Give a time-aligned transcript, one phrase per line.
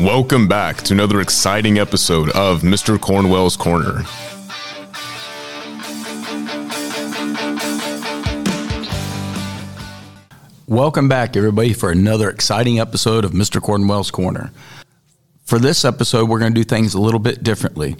[0.00, 2.98] Welcome back to another exciting episode of Mr.
[2.98, 4.04] Cornwell's Corner.
[10.66, 13.60] Welcome back, everybody, for another exciting episode of Mr.
[13.60, 14.52] Cornwell's Corner.
[15.44, 17.96] For this episode, we're going to do things a little bit differently.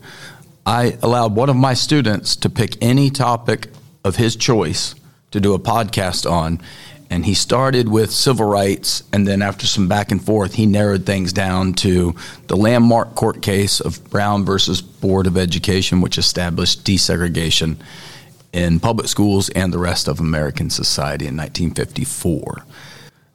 [0.64, 3.70] I allowed one of my students to pick any topic
[4.04, 4.94] of his choice
[5.32, 6.60] to do a podcast on,
[7.10, 11.04] and he started with civil rights, and then after some back and forth, he narrowed
[11.04, 12.14] things down to
[12.46, 17.76] the landmark court case of Brown versus Board of Education, which established desegregation
[18.52, 22.64] in public schools and the rest of American society in 1954.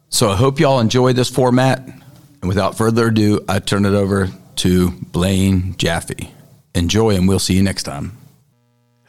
[0.09, 1.85] So I hope y'all enjoy this format.
[1.85, 6.31] And without further ado, I turn it over to Blaine Jaffe.
[6.73, 8.17] Enjoy, and we'll see you next time.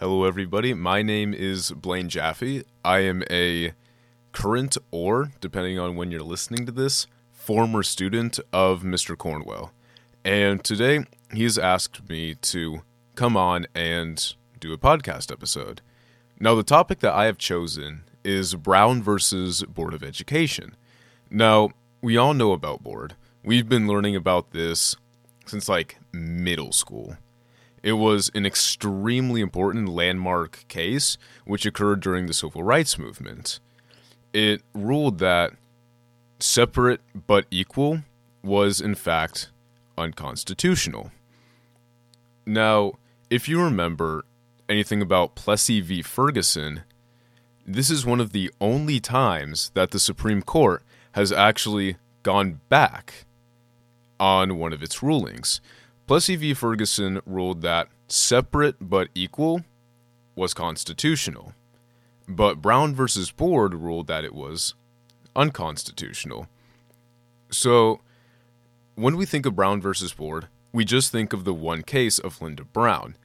[0.01, 0.75] Hello, everybody.
[0.75, 2.65] My name is Blaine Jaffe.
[2.85, 3.73] I am a
[4.37, 9.17] current or, depending on when you're listening to this, former student of Mr.
[9.17, 9.73] Cornwell.
[10.27, 12.83] And today he's asked me to
[13.15, 15.81] come on and do a podcast episode.
[16.39, 20.77] Now, the topic that I have chosen is Brown versus Board of Education.
[21.31, 21.71] Now,
[22.03, 23.15] we all know about Board.
[23.43, 24.97] We've been learning about this
[25.47, 27.17] since like middle school.
[27.83, 33.61] It was an extremely important landmark case which occurred during the civil rights movement.
[34.37, 35.55] It ruled that
[36.41, 38.03] separate but equal
[38.43, 39.49] was in fact
[39.97, 41.11] unconstitutional.
[42.45, 42.99] Now,
[43.31, 44.27] if you remember,
[44.69, 46.03] anything about Plessy v.
[46.03, 46.83] Ferguson,
[47.67, 53.25] this is one of the only times that the Supreme Court has actually gone back
[54.21, 55.63] on one of its rulings.
[56.07, 56.53] Plessy v.
[56.53, 59.63] Ferguson ruled that separate but equal
[60.35, 61.55] was constitutional,
[62.29, 64.75] but Brown versus Board ruled that it was
[65.35, 66.49] unconstitutional.
[67.51, 68.01] So,
[68.95, 72.41] when we think of Brown versus Board, we just think of the one case of
[72.41, 73.17] Linda Brown.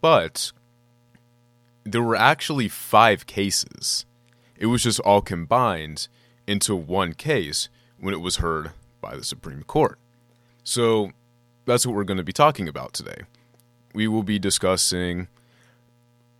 [0.00, 0.52] But
[1.84, 4.04] there were actually five cases.
[4.56, 6.08] It was just all combined
[6.46, 9.98] into one case when it was heard by the Supreme Court.
[10.64, 11.12] So
[11.66, 13.22] that's what we're going to be talking about today.
[13.94, 15.28] We will be discussing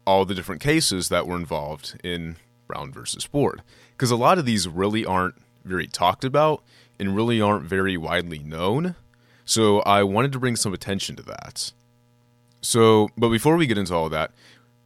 [0.07, 2.37] all the different cases that were involved in
[2.67, 3.63] Brown versus Board.
[3.93, 6.63] Because a lot of these really aren't very talked about
[6.99, 8.97] and really aren't very widely known.
[9.45, 11.73] So I wanted to bring some attention to that.
[12.61, 14.31] So, but before we get into all that,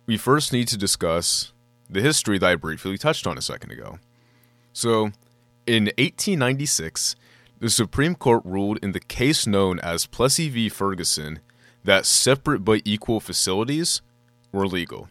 [0.06, 1.52] we first need to discuss
[1.88, 3.98] the history that I briefly touched on a second ago.
[4.72, 5.12] So,
[5.66, 7.16] in 1896,
[7.58, 10.68] the Supreme Court ruled in the case known as Plessy v.
[10.68, 11.40] Ferguson
[11.84, 14.02] that separate but equal facilities
[14.56, 15.08] were legal.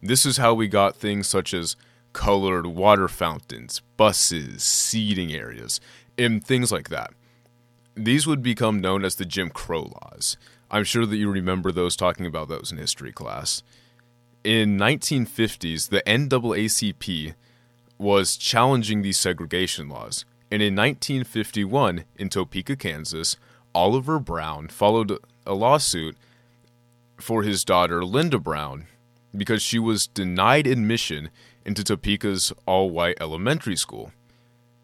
[0.00, 1.76] This is how we got things such as
[2.12, 5.80] colored water fountains, buses, seating areas,
[6.16, 7.12] and things like that.
[7.96, 10.36] These would become known as the Jim Crow laws.
[10.70, 13.62] I'm sure that you remember those talking about those in history class
[14.44, 17.34] in 1950s, the NAACP
[17.98, 20.24] was challenging these segregation laws.
[20.50, 23.36] And in 1951, in Topeka, Kansas,
[23.74, 26.16] Oliver Brown followed a lawsuit
[27.22, 28.86] for his daughter, Linda Brown,
[29.34, 31.30] because she was denied admission
[31.64, 34.12] into Topeka's all white elementary school.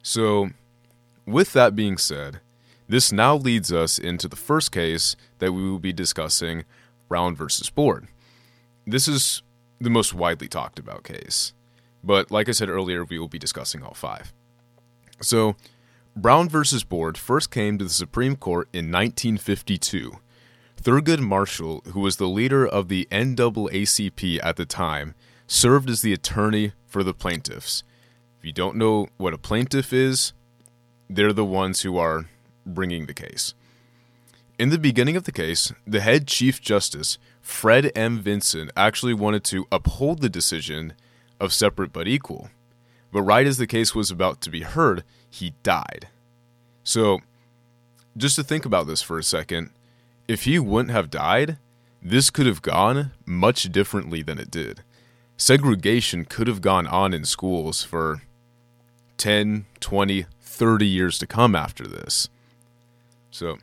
[0.03, 0.51] So,
[1.27, 2.41] with that being said,
[2.89, 6.65] this now leads us into the first case that we will be discussing
[7.09, 8.09] Brown versus Board.
[8.87, 9.43] This is
[9.81, 11.53] the most widely talked about case.
[12.03, 14.33] But like I said earlier, we will be discussing all five.
[15.21, 15.57] So,
[16.17, 20.19] Brown versus Board first came to the Supreme Court in 1952.
[20.81, 25.15] Thurgood Marshall, who was the leader of the NAACP at the time,
[25.47, 27.83] served as the attorney for the plaintiffs.
[28.39, 30.33] If you don't know what a plaintiff is,
[31.11, 32.27] they're the ones who are
[32.65, 33.55] bringing the case.
[34.59, 38.21] In the beginning of the case, the head Chief Justice Fred M.
[38.21, 40.93] Vinson actually wanted to uphold the decision
[41.41, 42.51] of separate but equal.
[43.13, 46.09] But right as the case was about to be heard, he died.
[46.85, 47.21] So,
[48.17, 49.71] just to think about this for a second,
[50.29, 51.59] if he wouldn't have died,
[52.01, 54.83] this could have gone much differently than it did.
[55.37, 58.23] Segregation could have gone on in schools for
[59.17, 62.29] 10, 20, 30 years to come after this.
[63.31, 63.59] So,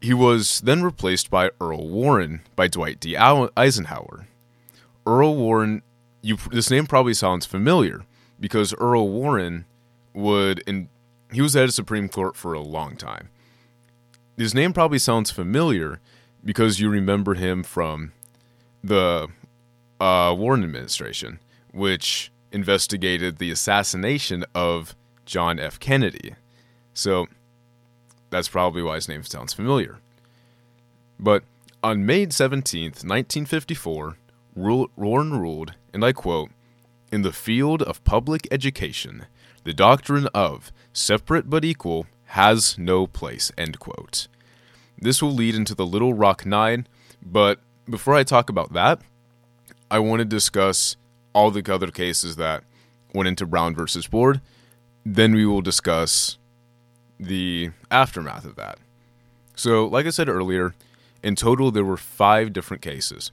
[0.00, 3.16] he was then replaced by Earl Warren by Dwight D.
[3.16, 4.28] Eisenhower.
[5.06, 5.82] Earl Warren,
[6.22, 8.04] you, this name probably sounds familiar
[8.38, 9.64] because Earl Warren
[10.12, 10.88] would, and
[11.32, 13.30] he was at the Supreme Court for a long time.
[14.36, 16.00] His name probably sounds familiar
[16.44, 18.12] because you remember him from
[18.84, 19.28] the
[19.98, 21.38] uh, Warren administration,
[21.72, 24.94] which investigated the assassination of
[25.24, 25.80] John F.
[25.80, 26.34] Kennedy.
[26.92, 27.26] So
[28.30, 29.98] that's probably why his name sounds familiar.
[31.18, 31.42] But
[31.82, 34.16] on May 17th, 1954,
[34.54, 36.50] Warren ruled, and I quote,
[37.10, 39.26] In the field of public education,
[39.64, 44.28] the doctrine of separate but equal has no place, end quote.
[44.98, 46.86] This will lead into the Little Rock Nine,
[47.22, 49.00] but before I talk about that,
[49.90, 50.96] I want to discuss
[51.32, 52.64] all the other cases that
[53.14, 54.40] went into Brown versus Board.
[55.04, 56.38] Then we will discuss
[57.20, 58.78] the aftermath of that.
[59.54, 60.74] So, like I said earlier,
[61.22, 63.32] in total there were five different cases,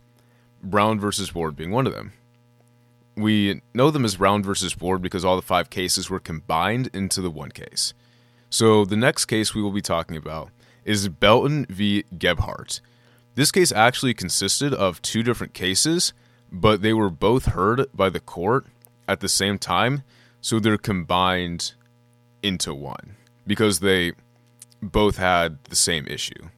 [0.62, 2.13] Brown versus Board being one of them.
[3.16, 7.22] We know them as Brown versus Board because all the five cases were combined into
[7.22, 7.94] the one case.
[8.53, 10.51] So, the next case we will be talking about
[10.85, 12.03] is Belton v.
[12.19, 12.81] Gebhart.
[13.33, 16.13] This case actually consisted of two different cases,
[16.51, 18.67] but they were both heard by the court
[19.07, 20.03] at the same time,
[20.39, 21.73] so they're combined
[22.44, 23.15] into one
[23.47, 24.11] because they
[24.83, 26.49] both had the same issue.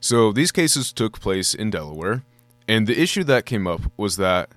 [0.00, 2.24] So these cases took place in Delaware,
[2.66, 4.50] and the issue that came up was that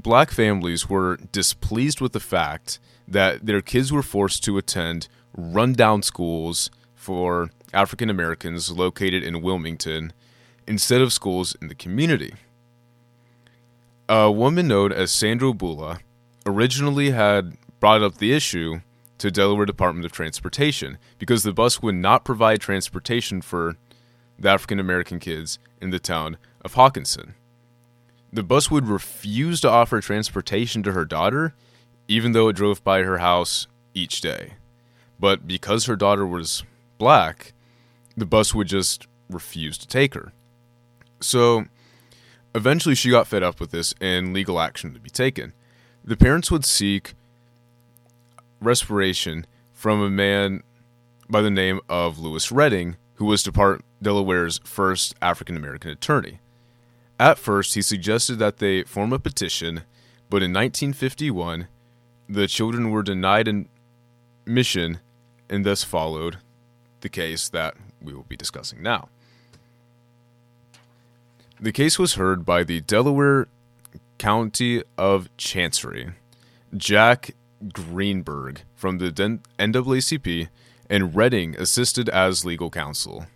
[0.00, 5.06] black families were displeased with the fact that their kids were forced to attend
[5.36, 10.12] rundown schools for African Americans located in Wilmington
[10.66, 12.34] instead of schools in the community.
[14.08, 16.00] A woman known as Sandra Bulah
[16.44, 18.80] originally had brought up the issue
[19.18, 23.76] to Delaware Department of Transportation because the bus would not provide transportation for
[24.38, 27.34] the African American kids in the town of Hockessin.
[28.32, 31.54] The bus would refuse to offer transportation to her daughter,
[32.08, 34.54] even though it drove by her house each day.
[35.20, 36.64] But because her daughter was
[36.96, 37.52] black,
[38.16, 40.32] the bus would just refuse to take her.
[41.20, 41.66] So
[42.54, 45.52] eventually she got fed up with this and legal action to be taken.
[46.02, 47.12] The parents would seek
[48.60, 50.62] respiration from a man
[51.28, 56.40] by the name of Louis Redding, who was Depart- Delaware's first African American attorney.
[57.18, 59.82] At first, he suggested that they form a petition,
[60.30, 61.68] but in 1951,
[62.26, 65.00] the children were denied admission
[65.50, 66.38] and thus followed
[67.00, 69.08] the case that we will be discussing now.
[71.60, 73.48] The case was heard by the Delaware
[74.16, 76.12] County of Chancery,
[76.74, 77.32] Jack
[77.72, 80.48] Greenberg from the NAACP,
[80.88, 83.26] and Redding assisted as legal counsel.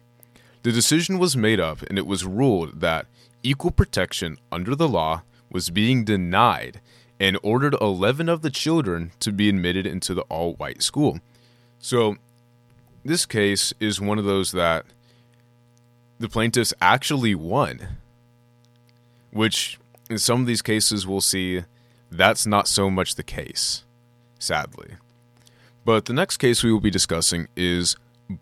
[0.63, 3.07] The decision was made up and it was ruled that
[3.43, 6.81] equal protection under the law was being denied
[7.21, 11.21] and ordered 11 of the children to be admitted into the all white school.
[11.85, 12.17] So,
[13.05, 14.87] this case is one of those that
[16.19, 17.99] the plaintiffs actually won,
[19.31, 19.79] which
[20.09, 21.65] in some of these cases we'll see
[22.11, 23.85] that's not so much the case
[24.39, 24.95] sadly.
[25.85, 27.97] But the next case we will be discussing is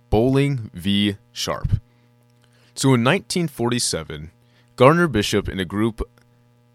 [0.08, 1.16] Bolling v.
[1.32, 1.80] Sharpe.
[2.76, 4.30] So in 1947,
[4.76, 6.00] Gardner Bishop and a group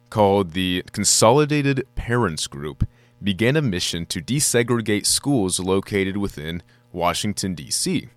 [0.10, 2.86] called the Consolidated Parents Group
[3.24, 6.62] began a mission to desegregate schools located within
[6.92, 8.10] Washington, D.C.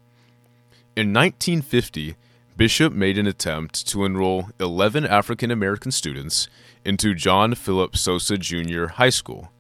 [0.97, 2.17] In 1950,
[2.57, 6.49] Bishop made an attempt to enroll 11 African American students
[6.85, 8.87] into John Philip Sousa Jr.
[8.87, 9.51] High School.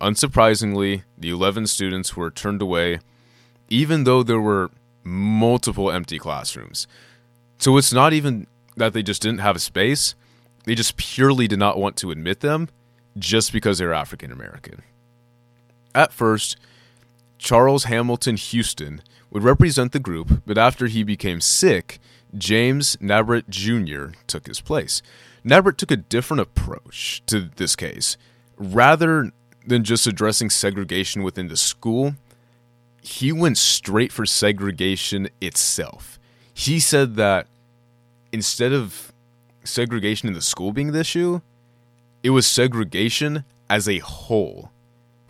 [0.00, 2.98] Unsurprisingly, the 11 students were turned away,
[3.70, 4.70] even though there were
[5.02, 6.86] multiple empty classrooms.
[7.58, 10.14] So it's not even that they just didn't have a space,
[10.64, 12.68] they just purely did not want to admit them
[13.18, 14.82] just because they're African American.
[15.94, 16.56] At first,
[17.38, 21.98] Charles Hamilton Houston would represent the group, but after he became sick,
[22.36, 24.16] James Nabrit Jr.
[24.26, 25.02] took his place.
[25.44, 28.16] Nabrit took a different approach to this case.
[28.56, 29.30] Rather
[29.66, 32.14] than just addressing segregation within the school,
[33.02, 36.18] he went straight for segregation itself.
[36.54, 37.46] He said that
[38.32, 39.12] instead of
[39.64, 41.40] segregation in the school being the issue,
[42.24, 44.72] it was segregation as a whole.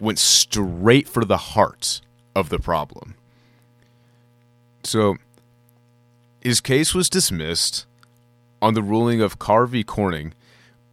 [0.01, 2.01] Went straight for the heart
[2.35, 3.17] of the problem.
[4.83, 5.17] So,
[6.41, 7.85] his case was dismissed
[8.63, 9.85] on the ruling of Carr v.
[9.85, 10.33] Corning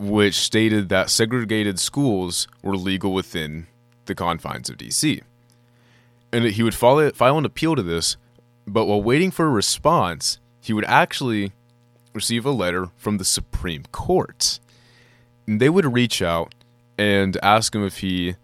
[0.02, 3.68] which stated that segregated schools were legal within
[4.06, 5.22] the confines of DC.
[6.34, 8.18] And he would file, file an appeal to this,
[8.66, 11.52] but while waiting for a response, he would actually
[12.14, 14.60] receive a letter from the Supreme Court.
[15.52, 16.56] And they would reach out
[16.98, 18.36] and ask him if he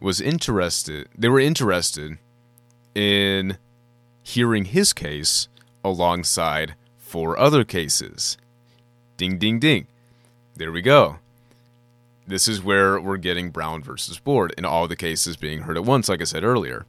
[0.00, 1.06] was interested.
[1.14, 2.16] They were interested
[2.94, 3.58] in
[4.22, 5.48] hearing his case
[5.84, 8.38] alongside four other cases.
[9.18, 9.86] Ding, ding, ding.
[10.54, 11.16] There we go.
[12.26, 15.84] This is where we're getting Brown versus Board in all the cases being heard at
[15.84, 16.86] once, like I said earlier.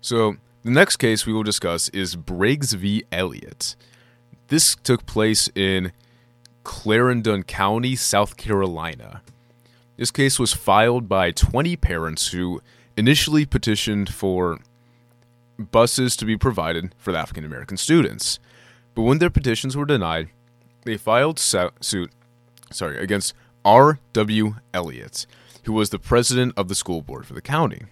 [0.00, 3.04] So, The next case we will discuss is Briggs v.
[3.12, 3.76] Elliott.
[4.46, 5.92] This took place in
[6.68, 9.22] Clarendon County, South Carolina.
[9.96, 12.60] This case was filed by 20 parents who
[12.94, 14.58] initially petitioned for
[15.58, 18.38] buses to be provided for the African American students.
[18.94, 20.28] But when their petitions were denied,
[20.84, 22.10] they filed suit
[22.70, 23.32] sorry, against
[23.64, 24.56] R.W.
[24.74, 25.24] Elliott,
[25.64, 27.84] who was the president of the school board for the county.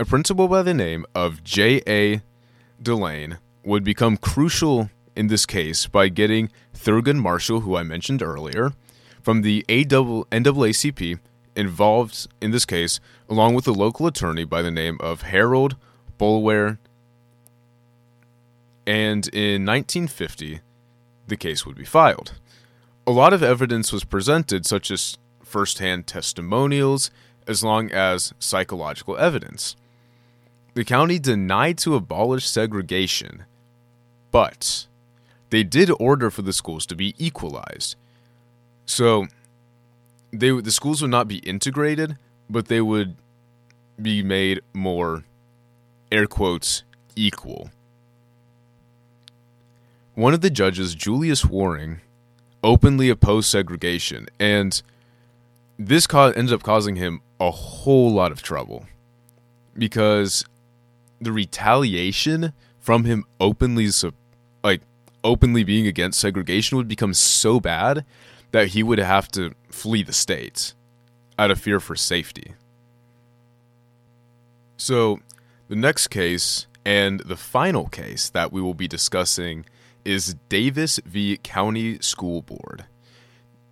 [0.00, 2.22] A principal by the name of J.A.
[2.82, 8.72] DeLaine would become crucial in this case by getting Thurgood Marshall, who I mentioned earlier,
[9.22, 11.18] from the NAACP
[11.54, 15.76] involved in this case, along with a local attorney by the name of Harold
[16.18, 16.78] Boulware.
[18.86, 20.60] And in 1950,
[21.28, 22.34] the case would be filed.
[23.06, 27.10] A lot of evidence was presented, such as firsthand testimonials,
[27.46, 29.76] as long as psychological evidence.
[30.74, 33.44] The county denied to abolish segregation,
[34.30, 34.86] but
[35.52, 37.94] they did order for the schools to be equalized.
[38.86, 39.26] So
[40.32, 42.16] they the schools would not be integrated,
[42.48, 43.16] but they would
[44.00, 45.24] be made more
[46.10, 47.70] air quotes equal.
[50.14, 52.00] One of the judges, Julius Waring,
[52.64, 54.80] openly opposed segregation, and
[55.78, 58.86] this co- ended up causing him a whole lot of trouble
[59.76, 60.46] because
[61.20, 63.90] the retaliation from him openly
[64.64, 64.80] like
[65.24, 68.04] openly being against segregation would become so bad
[68.50, 70.74] that he would have to flee the state
[71.38, 72.54] out of fear for safety.
[74.76, 75.20] So,
[75.68, 79.64] the next case and the final case that we will be discussing
[80.04, 81.38] is Davis v.
[81.42, 82.86] County School Board.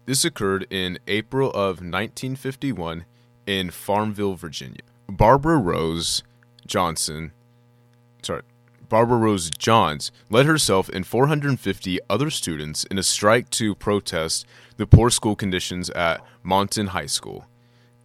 [0.06, 3.04] This occurred in April of 1951
[3.46, 4.82] in Farmville, Virginia.
[5.08, 6.22] Barbara Rose
[6.66, 7.32] Johnson,
[8.22, 8.42] sorry,
[8.90, 14.44] Barbara Rose Johns led herself and 450 other students in a strike to protest
[14.76, 17.46] the poor school conditions at Moton High School.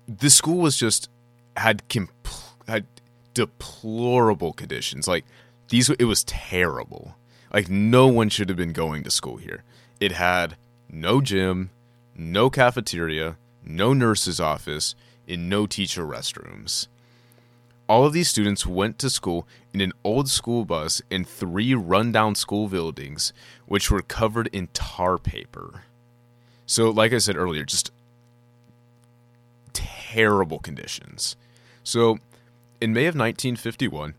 [0.08, 1.10] The school was just
[1.58, 2.86] had compl- had
[3.34, 5.08] deplorable conditions.
[5.08, 5.26] Like
[5.70, 7.16] these, it was terrible.
[7.52, 9.64] Like no one should have been going to school here.
[10.00, 10.56] It had
[10.88, 11.72] no gym,
[12.16, 14.94] no cafeteria, no nurse's office,
[15.28, 16.88] and no teacher restrooms.
[17.88, 22.34] All of these students went to school in an old school bus in three rundown
[22.34, 23.32] school buildings,
[23.68, 25.84] which were covered in tar paper.
[26.66, 27.92] So, like I said earlier, just
[29.74, 31.36] terrible conditions.
[31.84, 32.18] So,
[32.82, 34.16] in May of 1951,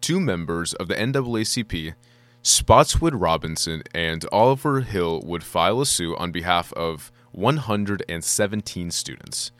[0.00, 1.94] two members of the NAACP,
[2.42, 9.50] Spotswood Robinson and Oliver Hill, would file a suit on behalf of 117 students.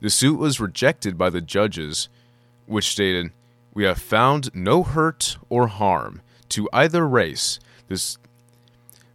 [0.00, 2.08] The suit was rejected by the judges
[2.68, 3.32] which stated,
[3.74, 7.58] We have found no hurt or harm to either race.
[7.88, 8.18] This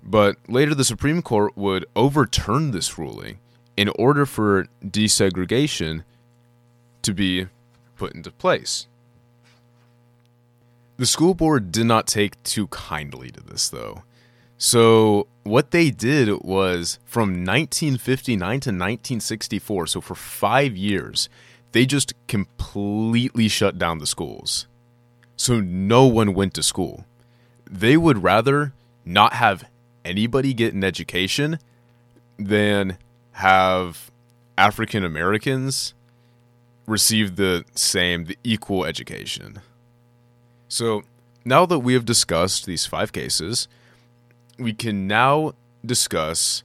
[0.03, 3.39] but later the Supreme Court would overturn this ruling
[3.77, 6.03] in order for desegregation
[7.01, 7.47] to be
[7.95, 8.87] put into place.
[10.97, 14.03] The school board did not take too kindly to this, though.
[14.57, 21.27] So, what they did was from 1959 to 1964, so for five years,
[21.73, 24.67] they just completely shut down the schools.
[25.35, 27.05] So no one went to school.
[27.69, 29.65] They would rather not have
[30.05, 31.59] anybody get an education
[32.37, 32.97] than
[33.33, 34.11] have
[34.57, 35.93] African Americans
[36.85, 39.61] receive the same, the equal education.
[40.67, 41.03] So
[41.43, 43.67] now that we have discussed these five cases,
[44.59, 45.53] we can now
[45.83, 46.63] discuss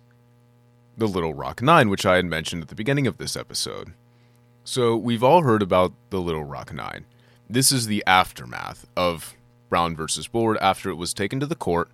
[0.97, 3.93] the Little Rock Nine, which I had mentioned at the beginning of this episode.
[4.71, 7.07] So, we've all heard about the Little Rock Nine.
[7.49, 9.35] This is the aftermath of
[9.71, 11.89] Brown versus Board after it was taken to the court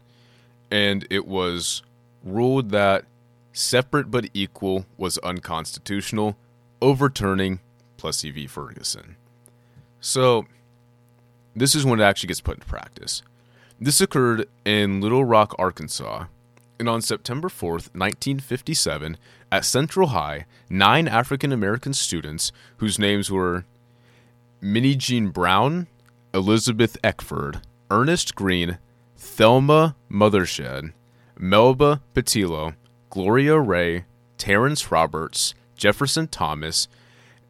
[0.72, 1.84] and it was
[2.24, 3.04] ruled that
[3.52, 6.36] separate but equal was unconstitutional,
[6.82, 7.60] overturning
[7.96, 8.48] Plessy v.
[8.48, 9.14] Ferguson.
[10.00, 10.46] So,
[11.54, 13.22] this is when it actually gets put into practice.
[13.80, 16.24] This occurred in Little Rock, Arkansas,
[16.80, 19.16] and on September 4th, 1957,
[19.54, 23.64] at Central High, nine African American students, whose names were
[24.60, 25.86] Minnijean Brown,
[26.34, 28.78] Elizabeth Eckford, Ernest Green,
[29.16, 30.92] Thelma Mothershed,
[31.38, 32.74] Melba Pattillo,
[33.10, 34.06] Gloria Ray,
[34.38, 36.88] Terrence Roberts, Jefferson Thomas,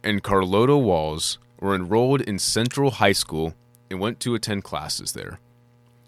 [0.03, 3.55] and Carlotta Walls were enrolled in Central High School
[3.91, 5.41] and went to attend classes there.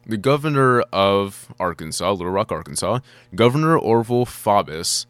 [0.04, 2.98] The governor of Arkansas, Little Rock, Arkansas,
[3.34, 5.06] Governor Orville Faubus,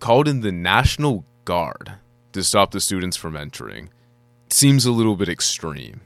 [0.00, 1.94] called in the National Guard
[2.32, 3.90] to stop the students from entering.
[4.50, 6.00] Seems a little bit extreme.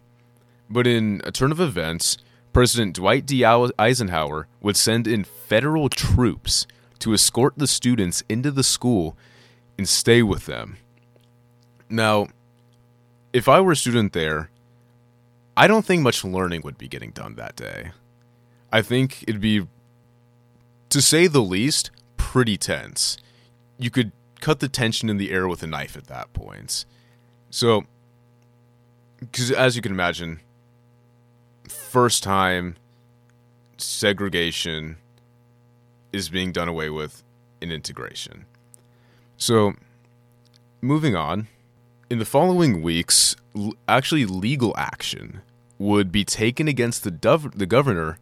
[0.70, 2.18] But in a turn of events,
[2.52, 3.44] President Dwight D.
[3.44, 6.66] Eisenhower would send in federal troops
[6.98, 9.16] to escort the students into the school
[9.76, 10.78] and stay with them.
[11.88, 12.28] Now,
[13.32, 14.50] if I were a student there,
[15.56, 17.92] I don't think much learning would be getting done that day.
[18.72, 19.66] I think it'd be,
[20.90, 23.16] to say the least, pretty tense.
[23.78, 26.84] You could cut the tension in the air with a knife at that point.
[27.50, 27.84] So,
[29.20, 30.40] because as you can imagine,
[31.68, 32.76] first time
[33.76, 34.96] segregation
[36.12, 37.22] is being done away with
[37.60, 38.44] in integration.
[39.36, 39.74] So,
[40.80, 41.48] moving on,
[42.10, 43.36] in the following weeks,
[43.86, 45.42] actually legal action
[45.78, 48.18] would be taken against the, dov- the governor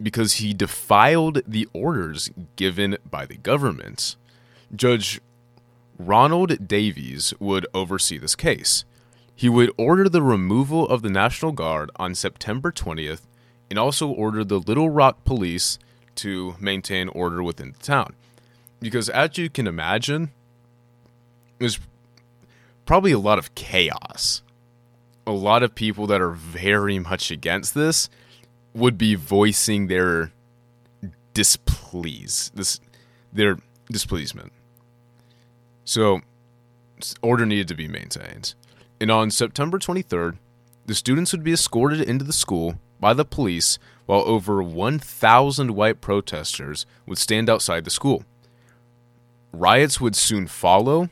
[0.00, 4.16] because he defiled the orders given by the government.
[4.74, 5.20] Judge
[5.98, 8.84] Ronald Davies would oversee this case.
[9.34, 13.22] He would order the removal of the National Guard on September 20th
[13.70, 15.78] and also order the Little Rock police
[16.16, 18.14] to maintain order within the town.
[18.80, 20.30] Because as you can imagine,
[21.58, 21.78] there's
[22.86, 24.42] probably a lot of chaos.
[25.26, 28.08] A lot of people that are very much against this
[28.74, 30.32] would be voicing their
[31.34, 32.80] displease, this
[33.32, 33.58] their
[33.90, 34.52] displeasement.
[35.86, 36.20] So,
[37.22, 38.54] order needed to be maintained.
[39.00, 40.36] And on September 23rd,
[40.84, 46.00] the students would be escorted into the school by the police while over 1,000 white
[46.00, 48.24] protesters would stand outside the school.
[49.52, 51.08] Riots would soon follow,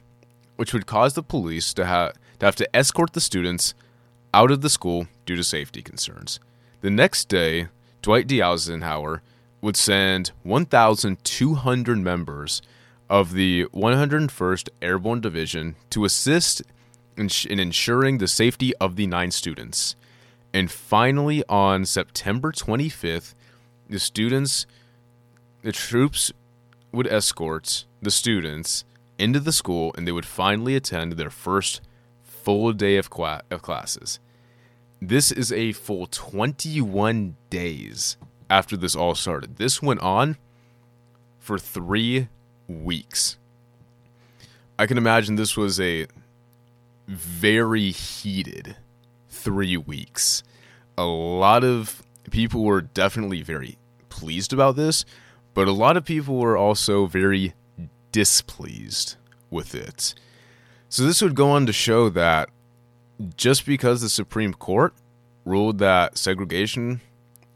[0.57, 3.75] which would cause the police to, ha- to have to escort the students
[4.33, 6.41] out of the school due to safety concerns.
[6.81, 7.69] The next day,
[8.03, 8.43] Dwight D.
[8.43, 9.23] Eisenhower
[9.61, 12.61] would send 1,200 members
[13.09, 16.63] of the 101st Airborne Division to assist
[17.17, 19.97] in, in ensuring the safety of the nine students.
[20.53, 23.35] And finally, on September 25th,
[23.89, 24.67] the students,
[25.63, 26.33] the troops
[26.93, 28.85] would escort the students
[29.19, 31.81] into the school and they would finally attend their first
[32.23, 33.09] full day of,
[33.51, 34.21] of classes.
[35.01, 38.17] This is a full 21 days
[38.49, 39.57] after this all started.
[39.57, 40.37] This went on
[41.39, 42.29] for three
[42.69, 43.37] weeks.
[44.79, 46.07] I can imagine this was a
[47.07, 48.77] very heated
[49.29, 50.43] three weeks.
[50.97, 55.05] A lot of people were definitely very pleased about this,
[55.53, 57.55] but a lot of people were also very
[58.13, 59.17] displeased
[59.51, 60.15] with it.
[60.89, 62.49] So, this would go on to show that
[63.37, 64.95] just because the Supreme Court
[65.45, 67.01] ruled that segregation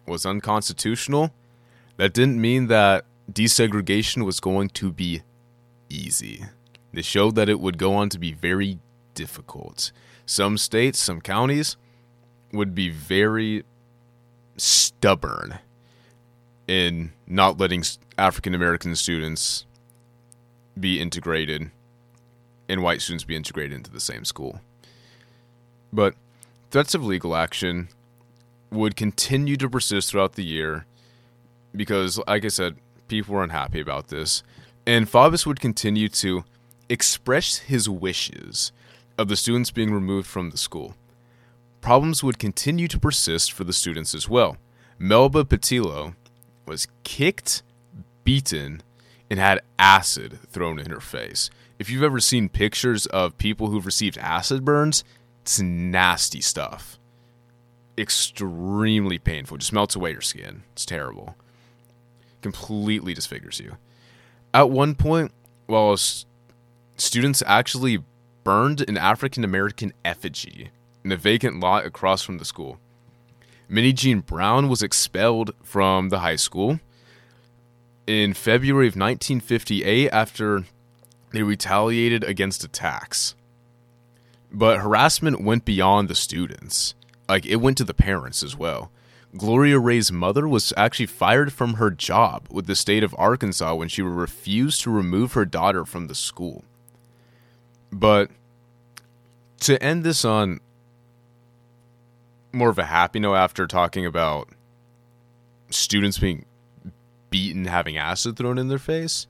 [0.06, 1.32] was unconstitutional,
[1.96, 5.22] that didn't mean that desegregation was going to be
[5.88, 6.44] easy.
[6.92, 8.78] They showed that it would go on to be very
[9.14, 9.92] difficult.
[10.26, 11.76] Some states, some counties
[12.52, 13.64] would be very
[14.56, 15.58] stubborn
[16.66, 17.82] in not letting
[18.16, 19.66] African American students
[20.78, 21.70] be integrated
[22.68, 24.60] and white students be integrated into the same school.
[25.92, 26.14] But
[26.70, 27.88] threats of legal action
[28.70, 30.86] would continue to persist throughout the year
[31.74, 32.76] because, like I said,
[33.08, 34.42] people were unhappy about this.
[34.86, 36.44] And Faubus would continue to
[36.88, 38.72] express his wishes
[39.18, 40.94] of the students being removed from the school.
[41.80, 44.56] Problems would continue to persist for the students as well.
[44.98, 46.14] Melba Pattillo
[46.66, 47.62] was kicked,
[48.24, 48.82] beaten,
[49.30, 51.50] and had acid thrown in her face.
[51.78, 55.04] If you've ever seen pictures of people who've received acid burns,
[55.42, 56.98] it's nasty stuff.
[57.96, 59.56] Extremely painful.
[59.56, 60.62] It Just melts away your skin.
[60.72, 61.36] It's terrible.
[62.42, 63.76] Completely disfigures you.
[64.54, 65.32] At one point,
[65.66, 65.96] while
[66.96, 68.02] students actually
[68.44, 70.70] burned an African American effigy
[71.04, 72.78] in a vacant lot across from the school.
[73.70, 76.80] Minnijean Brown was expelled from the high school
[78.06, 80.64] in February of 1958 after
[81.32, 83.34] they retaliated against attacks.
[84.50, 86.94] But harassment went beyond the students.
[87.28, 88.90] Like it went to the parents as well.
[89.36, 93.88] Gloria Ray's mother was actually fired from her job with the state of Arkansas when
[93.88, 96.64] she refused to remove her daughter from the school.
[97.92, 98.30] But
[99.60, 100.60] to end this on
[102.52, 104.48] more of a happy note after talking about
[105.70, 106.46] students being
[107.28, 109.26] beaten, having acid thrown in their face,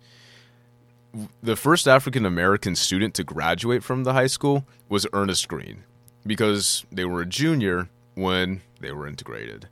[1.43, 5.83] the first African American student to graduate from the high school was Ernest Green
[6.25, 9.69] because they were a junior when they were integrated.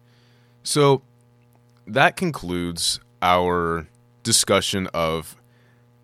[0.66, 1.02] So
[1.86, 3.86] that concludes our
[4.24, 5.36] discussion of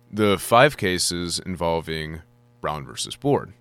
[0.09, 2.21] the five cases involving
[2.61, 3.51] Brown versus Board.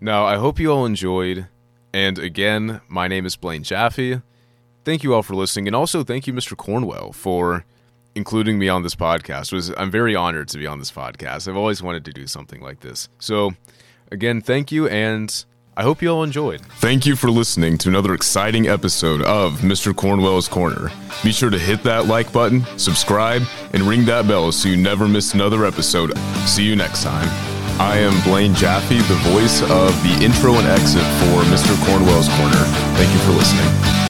[0.00, 1.48] Now, I hope you all enjoyed
[1.94, 4.20] And again, my name is Blaine Jaffe.
[4.84, 6.56] Thank you all for listening, and also thank you, Mr.
[6.56, 7.64] Cornwell, for
[8.16, 9.52] including me on this podcast.
[9.52, 11.46] Was I'm very honored to be on this podcast.
[11.46, 13.08] I've always wanted to do something like this.
[13.20, 13.52] So,
[14.10, 15.44] again, thank you, and
[15.76, 16.60] I hope you all enjoyed.
[16.78, 19.94] Thank you for listening to another exciting episode of Mr.
[19.94, 20.90] Cornwell's Corner.
[21.24, 25.08] Be sure to hit that like button, subscribe, and ring that bell so you never
[25.08, 26.16] miss another episode.
[26.46, 27.28] See you next time.
[27.80, 31.74] I am Blaine Jaffe, the voice of the intro and exit for Mr.
[31.86, 32.64] Cornwell's Corner.
[32.94, 33.94] Thank you for listening.